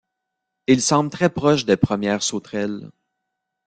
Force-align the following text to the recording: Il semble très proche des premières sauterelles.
Il 0.65 0.81
semble 0.81 1.11
très 1.11 1.29
proche 1.29 1.63
des 1.65 1.77
premières 1.77 2.23
sauterelles. 2.23 2.89